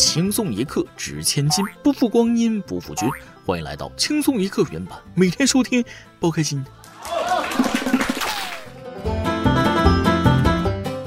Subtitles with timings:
[0.00, 3.06] 轻松一刻值千金，不负光阴不负君。
[3.44, 5.84] 欢迎来到轻松一刻原版，每天收听，
[6.18, 6.64] 包开心。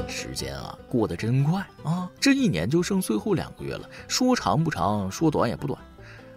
[0.07, 2.07] 时间啊，过得真快啊！
[2.19, 5.81] 这一年就剩最后两个月了，说长不长，说短也不短。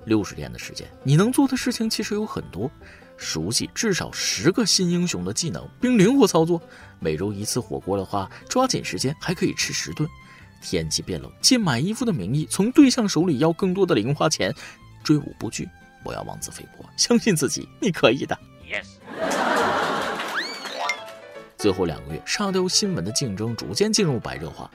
[0.07, 2.70] 六十天的时间，你能做的事情其实有很多。
[3.18, 6.59] 熟悉至少十个新英雄的技能，并灵活操作。
[7.00, 10.09] 每周一次火锅的话，抓紧时间还可以吃十顿。
[10.68, 14.52] 天气变冷，借买衣服的名义从对象手里要更多的零花钱，
[15.04, 15.68] 追舞不惧，
[16.02, 18.36] 不要妄自菲薄，相信自己，你可以的。
[18.68, 18.84] Yes。
[21.57, 24.68] 最后两个月，沙雕新闻的竞争逐渐进入白热化。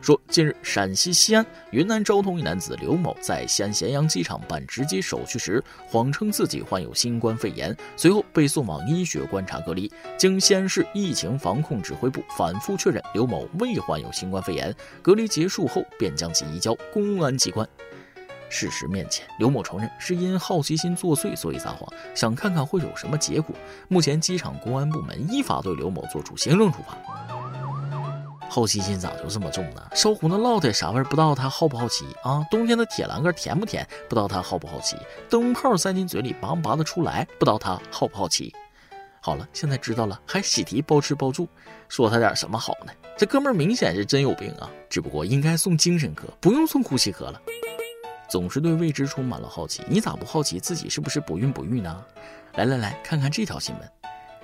[0.00, 9.90] 说，近日陕西西安、云南昭通一男子刘某在西安咸阳机场办值机手续时，谎称自己患有新冠肺炎，随后被送往医学观察隔离。
[10.16, 17.68] 经西安市疫情防控指挥部反复确认刘某未患有新冠肺炎，隔离结束后便将其移交公安机关。
[18.50, 23.54] 事实面前，刘某承认是因好奇心作祟，所以撒谎，想看看会有什么结果。
[23.88, 26.96] 目前，机场公安部门依法对刘某作出行政处罚。
[28.48, 29.82] 好奇心咋就这么重呢？
[29.94, 32.44] 烧糊的烙铁啥味儿不知道他好不好奇啊？
[32.50, 34.96] 冬天的铁栏杆甜不甜不知道他好不好奇？
[35.28, 38.54] 灯泡塞进嘴里拔不拔得出来不知道他好不好奇？
[39.20, 41.46] 好了，现在知道了，还喜提包吃包住，
[41.88, 42.92] 说他点什么好呢？
[43.16, 44.70] 这哥们儿明显是真有病啊！
[44.88, 47.40] 只不过应该送精神科，不用送呼吸科了。
[48.28, 52.04] 总是对未知充满了好奇，你咋不好奇自己是不是不孕不育呢？
[52.54, 53.90] 来来来看看这条新闻。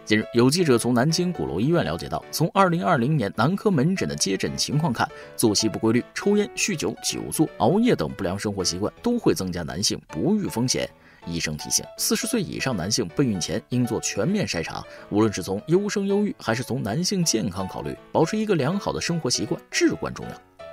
[0.05, 10.87] 近日，有记者从南京鼓楼医院了解到，从2020年男科门诊的接诊情况看，作息不规律、抽烟、酗酒、久坐、熬夜等不良生活习惯都会增加男性不育风险。
[11.27, 20.67] 医生提醒，四十岁以上男性备孕前应做全面筛查，无论是从优生优育还是从男性健康考虑，保持一个良好的生活习惯至关重要。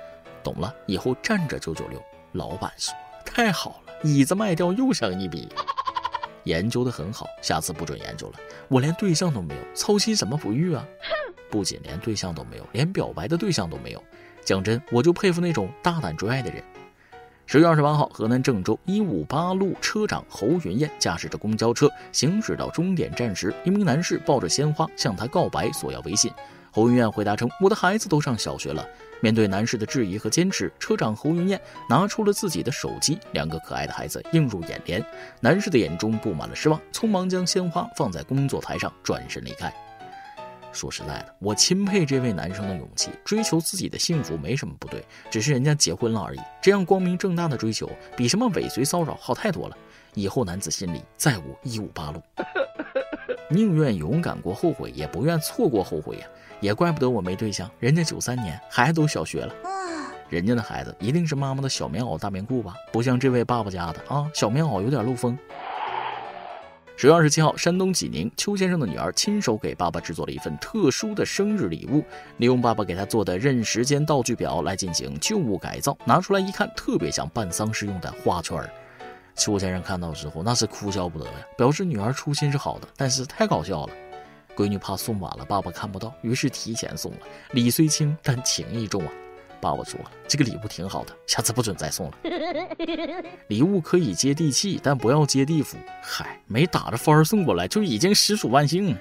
[0.44, 1.98] 懂了，以后站着九九六。
[2.32, 2.94] 老板说
[3.24, 5.48] ：“太好了，椅子卖掉又省一笔。
[6.44, 8.34] 研究的很好，下次不准研究了。
[8.68, 10.84] 我连对象都没有，操心什么不育啊？
[11.50, 14.02] 不仅连对象都没有，连表白的对象都没有。
[14.44, 16.62] 讲真，我就佩服那种大胆追爱的人。”
[17.44, 26.32] 十月二十八号，河南郑州一五八路车长侯云燕驾驶着公交车行驶到终点站时，一名男士抱着鲜花向她告白，索要微信。
[26.72, 28.84] 侯云燕回答称：“我的孩子都上小学了。”
[29.20, 35.04] 面对男士的质疑和坚持，车长侯云燕拿出了自己的手机，两个可爱的孩子映入眼帘。
[35.38, 39.72] 男士的眼中布满了失望，匆忙将鲜花放在工作台上，转身离开。
[40.72, 46.40] 说实在的，我钦佩这位男生的勇气，追求自己的幸福没什么不对，只是人家结婚了而已。
[46.62, 49.76] 这样光明正大的追求，比什么尾随骚扰好太多了。
[50.14, 52.20] 以后男子心里再无一五八路，
[53.52, 56.26] 宁愿勇敢过后悔，也不愿错过后悔呀。
[56.60, 59.52] 也怪不得我没对象，人家九三年孩子都小学了，
[60.28, 62.74] 人家的孩子一定是妈妈的小棉袄大棉裤吧？
[62.92, 65.36] 不像这位爸爸家的啊，小棉袄有点漏风。
[66.94, 72.04] 十月二十七号，山东济宁邱先生的女儿亲手给爸爸制作了一份特殊的生日礼物，
[72.36, 78.70] 利用爸爸给他做的认时间道具表来进行旧物改造，拿出来一看，特别像办丧事用的花圈儿。
[79.34, 83.92] 邱先生看到之后那是哭笑不得呀，表示女儿初心是好的，但是太搞笑了。
[84.54, 87.18] 闺女怕送晚了，爸爸看不到，于是提前送了。
[87.52, 89.12] 礼虽轻，但情意重啊。
[89.62, 92.18] 爸爸说了，这个礼物挺好的，下次不准再送了。
[93.48, 95.78] 礼物可以接地气，但不要接地府。
[96.02, 98.98] 嗨，没打着幡儿送过来，就已经实属万幸了。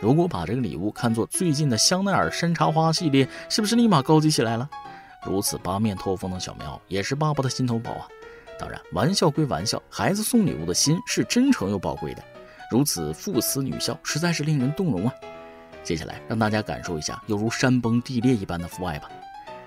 [0.00, 4.68] 如果把这个礼物看作最近的香奈儿山茶花系列，是不是立马高级起来了？
[5.24, 8.08] 如此八面透风的小棉袄，也是爸爸的心头宝啊。
[8.58, 12.22] 当然，玩笑归玩笑，孩子送礼物的心是真诚又宝贵的。
[12.70, 15.14] 如此父慈女孝，实在是令人动容啊！
[15.82, 19.10] 接下来让大家感受一下犹如山崩地裂一般的父爱吧。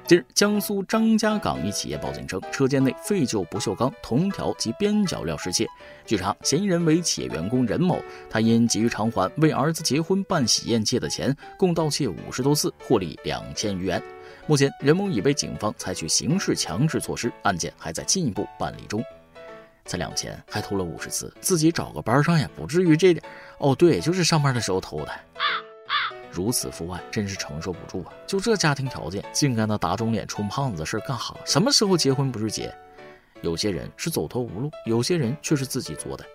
[0.07, 5.67] 近日，江苏张家港一企业报警称，车间内废旧不锈钢、铜条及边角料失窃。
[6.05, 14.01] 据查，嫌疑人为企业员工任某，他因急于偿还为儿子结婚办喜宴借的钱，共盗窃五十多次，获利两千余元。
[14.47, 19.03] 目前，任某已被警方采取刑事强制措施，案件还在进一步办理中。
[19.85, 23.23] 才两千，还偷了五十次，自己找个班上也不至于这点。
[23.57, 25.11] 哦，对，就是上班的时候偷的。
[26.31, 28.13] 如此父爱，真是承受不住啊！
[28.27, 31.35] 就这家庭条件，净干那打肿脸充胖子的事干哈？
[31.45, 32.73] 什么时候结婚不是结？
[33.41, 36.25] 有些人是走投无路，有些人却是自己作的。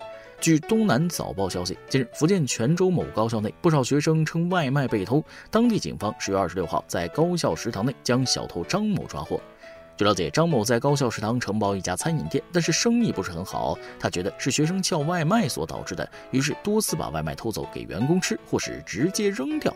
[0.41, 9.39] 据东南早报消息，近日福建泉州某高校内，不少学生称外卖被偷，当地警方十月二十六号在高校食堂内将小偷张某抓获。
[9.99, 13.77] 据了解，张某在高校食堂承包一家餐饮店，但是生意不是很好。
[13.99, 19.71] 他觉得是学生叫外卖所导致的，于是多次把外卖偷走给员工吃，或是直接扔掉。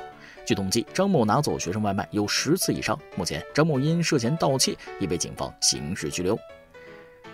[0.46, 2.98] 据统计，张某拿走学生外卖有十次以上。
[3.16, 6.38] 目前，张某因涉嫌盗窃已被警方刑事拘留。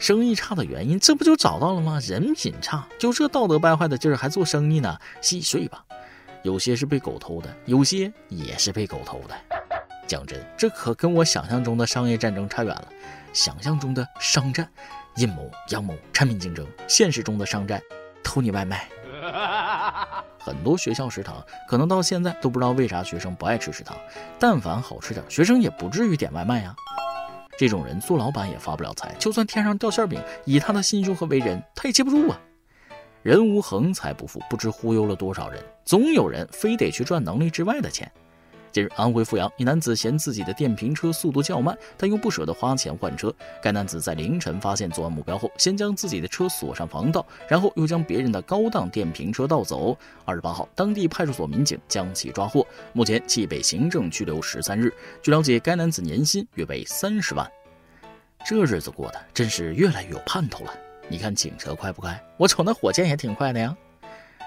[0.01, 2.01] 生意差的原因，这不就找到了吗？
[2.03, 4.99] 人品差，就这道德败坏的劲儿还做生意呢？
[5.21, 5.85] 细睡吧。
[6.43, 9.37] 有些是被狗偷的，有些也是被狗偷的。
[10.07, 12.89] 讲真，这可跟我想象中的商业战争差远了。
[13.35, 14.67] 想象中的商战，
[15.17, 17.79] 阴谋、阳谋、产品竞争；现实中的商战，
[18.25, 18.89] 偷你外卖。
[20.39, 23.95] 很多学校食堂可能到现在都不知道为啥学生不爱吃食堂，
[24.39, 26.75] 但凡好吃点，学生也不至于点外卖呀。
[27.61, 32.41] 这种人做老板也发不了财，就算天上掉馅饼，以他的心胸和为人，他也接不住啊。
[33.23, 35.63] 人无横财不富，不知忽悠了多少人。
[35.85, 38.11] 总有人非得去赚能力之外的钱。
[38.73, 43.35] 近日，安徽阜阳一男子嫌自己的电瓶车速度较慢，但又不舍得花钱换车。
[43.61, 49.97] 该男子在凌晨发现作案目标后，先将自己的车锁上防盗，然后又将别人的高档电瓶车盗走。
[50.25, 54.93] 二十八号，当地派出所民警将其抓获，目前其被行政拘留十三日。
[55.21, 57.51] 据了解，该男子年薪约为三十万。
[58.45, 60.73] 这日子过得真是越来越有盼头了。
[61.09, 62.23] 你看警车快不快？
[62.37, 63.77] 我瞅那火箭也挺快的呀。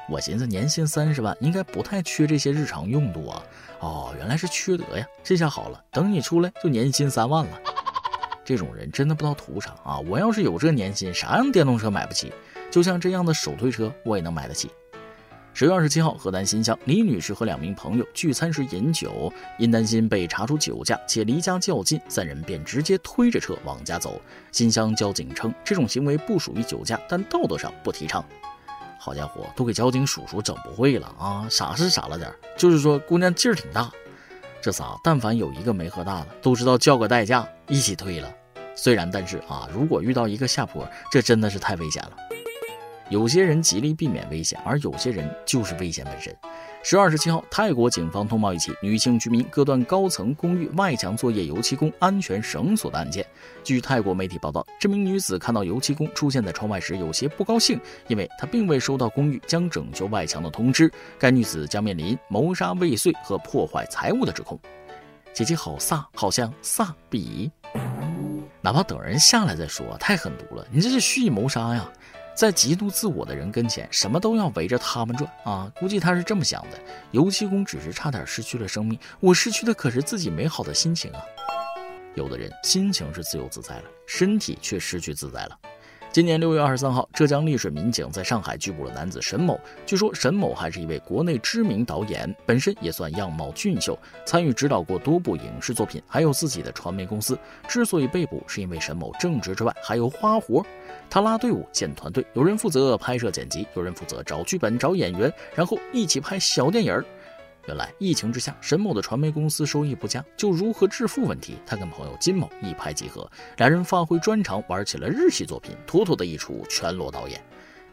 [0.09, 3.43] 我寻思年薪三十万应该不太缺这些日常用度啊，
[3.79, 5.07] 哦，原来是缺德呀！
[5.23, 7.59] 这下好了，等你出来就年薪三万了。
[8.43, 9.99] 这种人真的不知道图啥啊！
[9.99, 12.33] 我要是有这年薪，啥样电动车买不起？
[12.69, 14.69] 就像这样的手推车，我也能买得起。
[15.53, 24.19] 十月二十七号，河南新乡李女士和两名朋友聚餐时饮酒，因担心被查出酒驾且离家较近，三人便直接推着车往家走。
[24.51, 28.25] 新乡交警称，这种行为不属于酒驾，但道德上不提倡。
[29.03, 31.45] 好家伙，都给交警叔叔整不会了啊！
[31.49, 33.91] 傻是傻了点，就是说姑娘劲儿挺大。
[34.61, 38.33] 这仨但凡有一个没喝大的，都知道叫个代驾一起推了。
[38.77, 42.11] 虽然但是啊，如果遇到一个下坡，这真的是太危险了。
[43.09, 46.33] 有些人极力避免危险，而有些人就是危险本身。
[46.85, 53.25] 十二十七号，泰国警方通报一起女性居民割断高层公寓外墙作业油漆工安全绳索的案件。
[53.63, 60.91] 据泰国媒体报道，这名女子看到油漆工出现在窗外时有些不高兴，因为她并未收到公寓将整修外墙的通知。
[61.17, 64.59] 该女子将面临谋杀未遂和破坏财物的指控。
[65.33, 67.49] 姐姐好飒，好像飒比，
[68.59, 71.89] 哪怕等人下来再说，太狠毒了，你这是蓄意谋杀呀！
[72.35, 75.71] 在极度自我的人跟前，什么都要围着他们转啊！
[75.79, 76.79] 估计他是这么想的：
[77.11, 81.21] 油漆工只是差点失去了生命，我失去的可是自己美好的心情啊！
[82.15, 85.59] 有的人心情是自由自在了，身体却失去自在了。
[86.13, 89.59] 今年六月二十三号，浙江丽水民警在上海拘捕了男子沈某。
[89.83, 97.35] 据说沈某还是一位国内知名导演，本身也算样貌俊秀，参与指导过多部影视作品，还有自己的传媒公司。
[97.67, 100.63] 之所以被捕，是因为沈某正职之外还有花活。
[101.09, 107.03] 他拉队伍、建团队，有人负责拍摄剪辑，有人负责找剧本、找演员，然后一起拍小电影儿。
[107.65, 117.41] 原来疫情之下，沈某的传媒公司收益不佳，就如何致富问题，他跟朋友金某一拍即合，俩人发挥专长，玩起了日系作品，妥妥的一出全裸导演。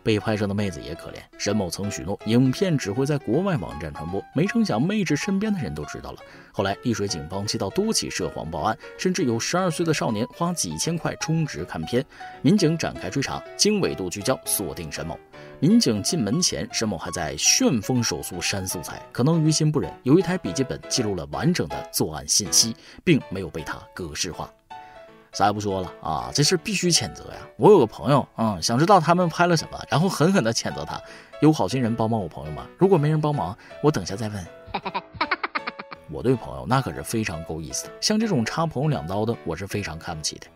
[0.03, 6.19] 被拍摄的妹子也可怜，沈某曾许诺影片只会在国外网站传播，没成想妹纸身边的人都知道了。
[6.53, 12.03] 后来丽水警方接到多起涉黄报案，甚至有十二岁的少年花几千块充值看片，
[12.41, 15.19] 民警展开追查，经纬度聚焦锁定沈某。
[15.63, 22.75] 民警进门前，沈某还在旋风手速删素材，可能于心不忍，有一台笔记本记录了完整的作案信息，
[23.05, 24.51] 并没有被他格式化。
[25.33, 27.37] 啥也不说了啊，这事必须谴责呀！
[27.59, 30.99] 我有个朋友，嗯，想知道他们拍了什么，然后狠狠地谴责他。
[31.43, 32.67] 有好心人帮帮我朋友吗？
[32.79, 34.47] 如果没人帮忙，我等下再问。
[36.11, 40.47] 我对朋友那可是非常够意思的，像这种插朋友两刀的，我是非常看不起的。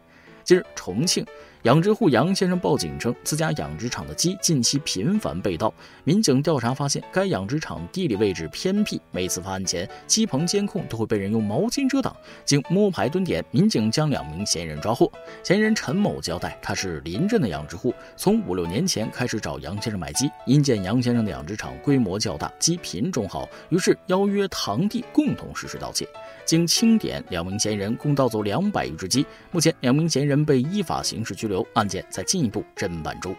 [0.42, 1.24] 今儿，重庆
[1.64, 5.72] 养殖户杨先生报警称，自家养殖场的鸡近期频繁被盗。
[6.04, 12.14] 民警调查发现，该养殖场地理位置偏僻，每次发案前，鸡棚监控都会被人用毛巾遮挡。
[12.44, 15.10] 经摸排蹲点，民警将两名嫌疑人抓获。
[15.42, 26.06] 嫌疑人陈某交代，他是邻镇的养殖户，从五六年前开始找杨先生买鸡，因见杨先生的养殖场规模较大，鸡品种好，于是邀约堂弟共同实施盗窃。
[26.44, 29.26] 经清点，两名嫌疑人共盗走两百余只鸡。
[29.50, 33.34] 目前，两名嫌疑人被依法刑事拘留，案件在进一步侦办中。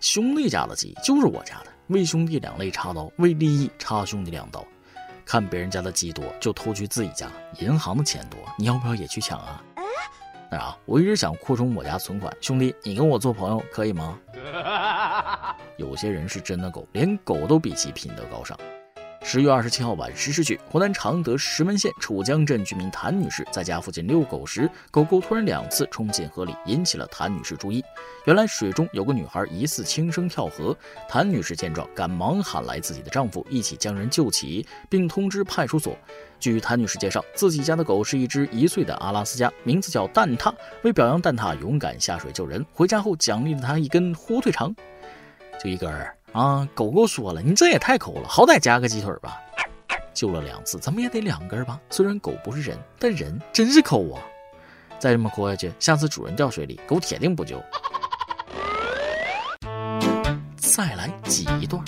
[0.00, 4.64] 兄弟家的鸡就是我家的，为兄弟两肋插刀，为利益插兄弟两刀。
[5.24, 7.26] 看别人家的鸡多，就偷去自己家；
[7.58, 9.62] 银行的钱多，你要不要也去抢啊？
[10.48, 14.18] 那啥，我一直想扩充我家存款，兄弟，你跟我做朋友可以吗？
[15.76, 18.56] 有些人是真的狗，连狗都比其品德高尚。
[19.28, 27.82] 十月二十七号晚十时许，湖南常德石门县楚江镇居民谭女士在家附近遛狗时，狗狗突然两次冲进河里，引起了谭女士注意。
[28.24, 30.78] 原来水中有个女孩疑似轻生跳河，
[31.08, 35.98] 谭女士见状，赶忙喊来自己的丈夫，一起将人救起，并通知派出所。
[36.38, 40.54] 据谭女士介绍，自己家的狗是一只一岁的阿拉斯加，名字叫蛋挞。
[40.84, 44.72] 为表扬蛋挞勇敢下水救人，回家后奖励了它一根火腿肠，
[45.60, 46.15] 就一根儿。
[46.36, 49.40] 啊，狗狗说了，你这也太抠了，好歹加个鸡腿吧。
[50.12, 51.80] 救了两次，怎么也得两根吧？
[51.88, 54.20] 虽然狗不是人，但人真是抠啊！
[54.98, 57.58] 再这么抠下去，下次主人掉水里，狗铁定不救。
[60.56, 61.82] 再来挤一段。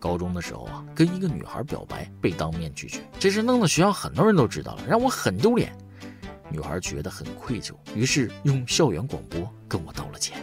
[0.00, 5.72] 高中的时候啊，跟一个女孩表白被当面拒绝，这事弄得学校很多人都知道了，让我很丢脸。
[6.50, 10.36] 女孩觉得很愧疚，于是用校园广播跟我道了歉。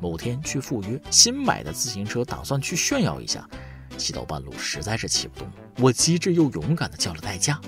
[0.00, 3.48] 某天去赴约，新买的自行车打算去炫耀一下，
[3.96, 7.60] 骑到半路实在是骑不动，我机智又勇敢的叫了代驾。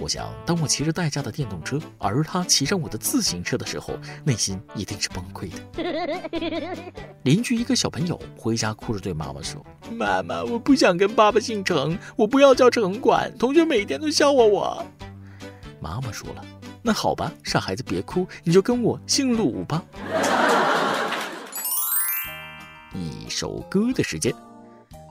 [0.00, 5.58] 我想，当我骑着代驾的电动车，而他骑上我的自行车的时候，内心一定是崩溃的。
[7.24, 9.60] 邻居一个小朋友回家哭着对妈妈说
[9.90, 14.86] ：“妈妈，我不想跟爸爸姓程，我不要叫城管，同学每天都笑话我。”
[15.82, 16.44] 妈妈说了
[16.80, 19.84] ：“那好吧，傻孩子别哭，你就跟我姓鲁吧。”
[22.98, 24.34] 一首歌的时间，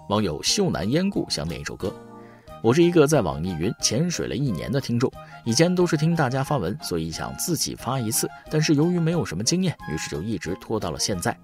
[0.09, 1.93] 网友秀男烟故想点一首歌。
[2.61, 5.09] 我是一个在网易云潜水了一年的听众，
[5.45, 11.37] 以前都是听大家发文，所以想自己发一次，但是由于没有什么经验，于是就一直拖到了现在。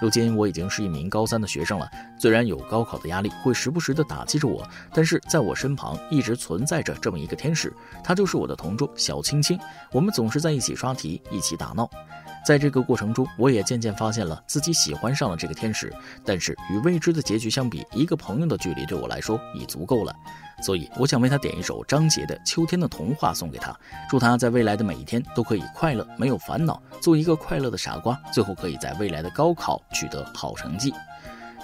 [0.00, 1.88] 如今我已经是一名高三的学生了，
[2.18, 9.58] 虽然有高考的压力会时不时的打击着我，但是在我身旁一直存在着这么一个天使，他就是我的同桌小青青，
[9.92, 11.88] 我们总是在一起刷题，一起打闹。
[12.46, 15.92] 在这个过程中，我也渐渐发现了自己喜欢上了这个天使。
[16.24, 20.14] 但是与未知的结局相比，一个朋友的距离对我来说已足够了。
[20.62, 23.74] 所以我想为他点一首张杰的《秋天的童话》送给他，
[24.08, 30.92] 祝他在未来的每一天都可以快乐，没有烦恼，做一个快乐的傻瓜，最后可以在未来的高考取得好成绩。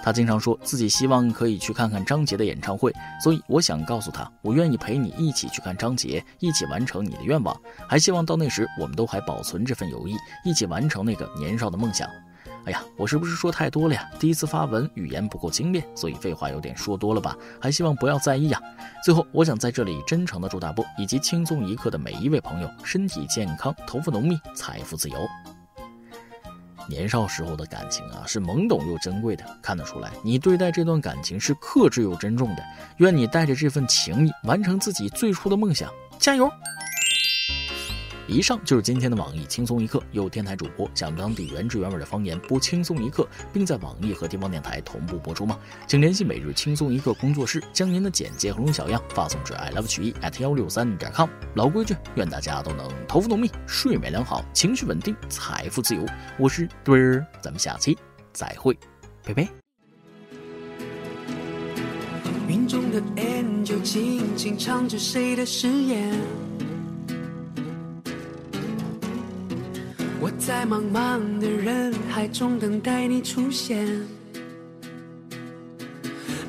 [0.03, 7.55] 他经常说自己希望可以去看看张杰的演唱会，所以我想告诉他，我愿意陪你一起去看张杰，一起完成你的愿望。
[7.89, 12.07] 还希望到那时，我们都还保存这份友谊，一起完成那个年少的梦想。
[12.67, 14.09] 哎呀，我是不是说太多了呀？
[14.19, 17.33] 第一次发文，语言不够精炼，所以废话有点说多了吧？
[17.61, 18.61] 还希望不要在意呀。
[19.05, 25.17] 最后，我想在这里真诚的祝大波以及轻松一刻的每一位朋友身体健康，头发浓密，财富自由。
[26.89, 32.61] 年少时候的感情啊，是懵懂又珍贵的，看得出来，你对待这段感情是克制又珍重的。
[32.97, 36.51] 愿你带着这份情谊，完成自己最初的梦想，加油！
[38.27, 45.57] 以上就是今天的网易轻松一刻，由电台主播讲当地原汁原味的方言播轻松一刻，并在网易和地方电台同步播出吗？
[45.87, 51.29] 请联系每日轻松一刻工作室，将您的简介和龙小样发送至 i love 曲艺 at 幺六三点 com。
[51.55, 56.05] 老规矩，愿大家都能头发浓密，睡眠良好，情绪稳定，财富自由。
[56.37, 57.97] 我是墩儿，咱们下期
[58.33, 58.77] 再会，
[59.23, 59.47] 拜拜。
[62.49, 63.01] 云中的
[63.63, 66.46] 就轻轻唱着谁的誓言。
[70.27, 73.87] 我在茫茫的人海中等待你出现，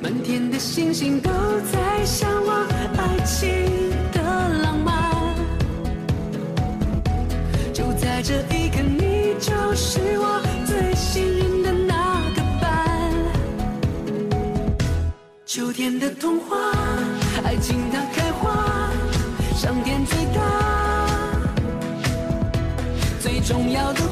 [0.01, 1.29] 满天的星星都
[1.71, 2.67] 在向往
[2.97, 3.47] 爱情
[4.11, 4.21] 的
[4.61, 4.93] 浪漫。
[7.73, 12.99] 就在这一刻，你就是我最幸运的那个伴。
[15.45, 16.57] 秋天的童话，
[17.45, 18.01] 爱情它
[23.49, 24.08] 重要的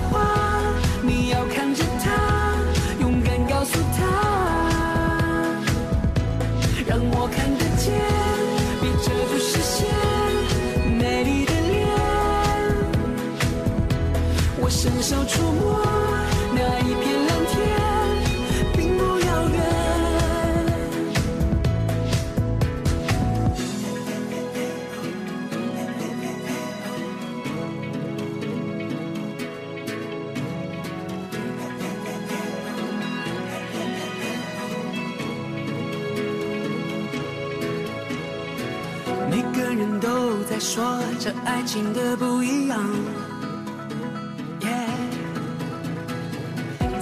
[39.58, 42.80] 个人都在说这爱情的不一样，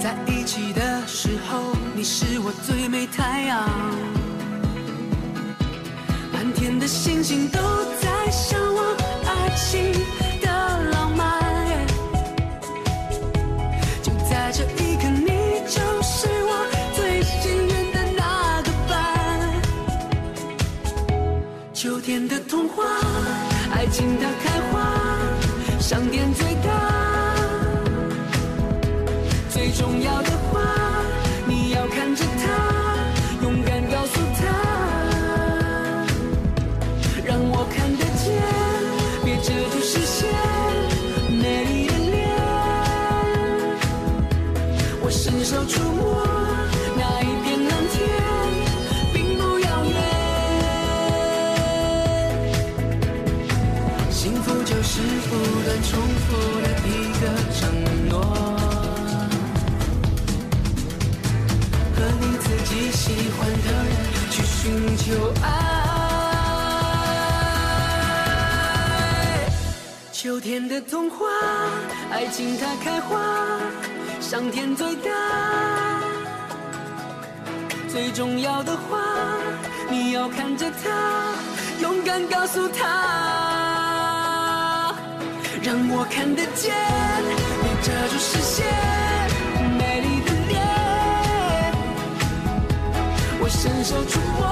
[0.00, 1.60] 在一起的时候，
[1.94, 3.68] 你是我最美太阳，
[6.32, 7.60] 满天的星星都
[8.00, 8.84] 在向往
[9.26, 10.15] 爱情。
[22.76, 22.84] 花，
[23.72, 24.74] 爱情它开花，
[25.80, 26.68] 商店最大，
[29.48, 30.60] 最重要的话，
[31.46, 32.44] 你要看着它，
[33.42, 34.44] 勇敢告诉他，
[37.24, 38.26] 让我看得见，
[39.24, 40.28] 别遮住视线，
[41.30, 42.28] 美丽的脸，
[45.02, 46.04] 我伸手触摸
[55.36, 55.92] 不断重
[56.24, 56.26] 复
[56.62, 56.90] 的一
[57.20, 57.60] 个承
[58.08, 58.14] 诺，
[61.94, 63.04] 和你自己喜
[63.36, 63.92] 欢的人
[64.30, 65.04] 去寻求
[65.42, 65.44] 爱。
[70.10, 71.26] 秋天的童话，
[72.10, 73.20] 爱情它开花，
[74.20, 75.10] 上天最大。
[77.88, 78.98] 最重要的话，
[79.90, 81.34] 你要看着他，
[81.80, 83.55] 勇敢告诉他，
[85.66, 86.72] 让我看得见，
[87.60, 88.64] 你遮住视线，
[89.76, 90.62] 美丽的脸，
[93.40, 94.46] 我伸手触摸